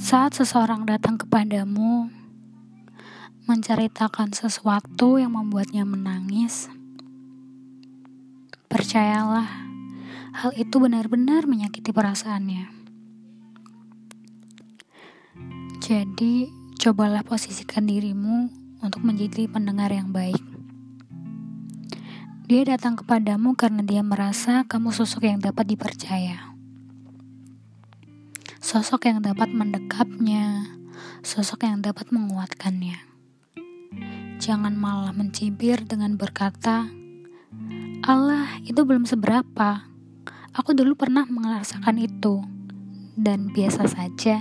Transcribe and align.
Saat 0.00 0.40
seseorang 0.40 0.88
datang 0.88 1.20
kepadamu, 1.20 2.08
menceritakan 3.44 4.32
sesuatu 4.32 5.20
yang 5.20 5.36
membuatnya 5.36 5.84
menangis, 5.84 6.72
percayalah, 8.72 9.44
hal 10.32 10.56
itu 10.56 10.80
benar-benar 10.80 11.44
menyakiti 11.44 11.92
perasaannya. 11.92 12.72
Jadi, 15.84 16.48
cobalah 16.80 17.20
posisikan 17.20 17.84
dirimu 17.84 18.48
untuk 18.80 19.04
menjadi 19.04 19.44
pendengar 19.44 19.92
yang 19.92 20.08
baik. 20.08 20.40
Dia 22.48 22.64
datang 22.64 22.96
kepadamu 22.96 23.52
karena 23.60 23.84
dia 23.84 24.00
merasa 24.00 24.64
kamu 24.64 24.88
sosok 24.88 25.28
yang 25.28 25.40
dapat 25.40 25.68
dipercaya 25.68 26.51
sosok 28.72 29.04
yang 29.04 29.20
dapat 29.20 29.52
mendekapnya, 29.52 30.64
sosok 31.20 31.68
yang 31.68 31.84
dapat 31.84 32.08
menguatkannya. 32.08 33.04
Jangan 34.40 34.72
malah 34.72 35.12
mencibir 35.12 35.84
dengan 35.84 36.16
berkata, 36.16 36.88
Allah 38.00 38.48
itu 38.64 38.80
belum 38.80 39.04
seberapa. 39.04 39.92
Aku 40.56 40.72
dulu 40.72 40.96
pernah 40.96 41.28
merasakan 41.28 42.00
itu, 42.00 42.48
dan 43.12 43.52
biasa 43.52 43.92
saja. 43.92 44.40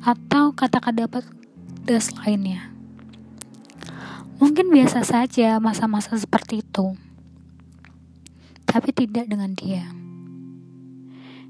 Atau 0.00 0.56
kata-kata 0.56 1.04
pedas 1.04 2.16
lainnya. 2.24 2.72
Mungkin 4.40 4.72
biasa 4.72 5.04
saja 5.04 5.60
masa-masa 5.60 6.16
seperti 6.16 6.64
itu, 6.64 6.96
tapi 8.64 8.88
tidak 8.96 9.28
dengan 9.28 9.52
dia. 9.52 9.95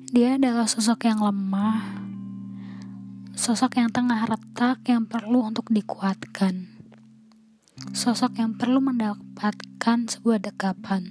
Dia 0.07 0.39
adalah 0.39 0.71
sosok 0.71 1.11
yang 1.11 1.19
lemah, 1.19 1.83
sosok 3.35 3.83
yang 3.83 3.91
tengah 3.91 4.23
retak 4.23 4.87
yang 4.87 5.03
perlu 5.03 5.51
untuk 5.51 5.67
dikuatkan, 5.67 6.71
sosok 7.91 8.39
yang 8.39 8.55
perlu 8.55 8.79
mendapatkan 8.79 9.99
sebuah 10.07 10.39
dekapan. 10.47 11.11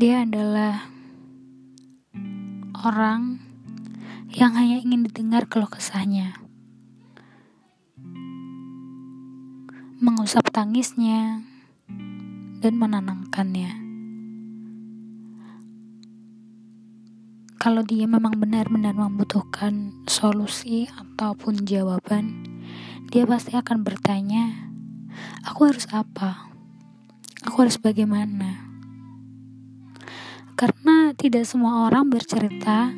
Dia 0.00 0.24
adalah 0.24 0.88
orang 2.72 3.36
yang 4.32 4.56
hanya 4.56 4.80
ingin 4.80 5.04
didengar 5.04 5.44
keluh 5.44 5.68
kesahnya. 5.68 6.40
Mengusap 10.00 10.48
tangisnya, 10.48 11.44
dan 12.58 12.74
menenangkannya. 12.74 13.88
Kalau 17.58 17.82
dia 17.82 18.06
memang 18.06 18.38
benar-benar 18.38 18.94
membutuhkan 18.94 19.90
solusi 20.06 20.86
ataupun 20.94 21.66
jawaban, 21.66 22.46
dia 23.10 23.26
pasti 23.26 23.58
akan 23.58 23.82
bertanya, 23.82 24.70
"Aku 25.42 25.66
harus 25.66 25.90
apa? 25.90 26.54
Aku 27.42 27.66
harus 27.66 27.74
bagaimana?" 27.82 28.62
Karena 30.54 31.14
tidak 31.18 31.46
semua 31.50 31.86
orang 31.90 32.10
bercerita 32.10 32.94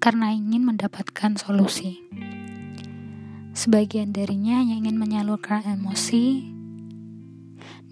karena 0.00 0.32
ingin 0.32 0.64
mendapatkan 0.64 1.36
solusi. 1.40 2.00
Sebagian 3.56 4.12
darinya 4.12 4.60
hanya 4.60 4.76
ingin 4.76 4.96
menyalurkan 5.00 5.64
emosi 5.64 6.53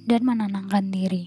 dan 0.07 0.23
menenangkan 0.27 0.91
diri. 0.91 1.25